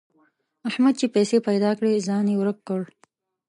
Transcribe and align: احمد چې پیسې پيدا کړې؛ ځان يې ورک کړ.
احمد 0.69 0.93
چې 0.99 1.07
پیسې 1.15 1.37
پيدا 1.47 1.71
کړې؛ 1.77 2.03
ځان 2.07 2.25
يې 2.31 2.35
ورک 2.39 2.59
کړ. 2.67 2.81